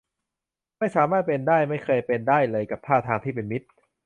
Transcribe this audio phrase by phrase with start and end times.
[0.79, 3.67] ไม่สามารถเป็นได้ ไม่เคยเป็นได้เลยกับท่าทางที่เป็นมิตร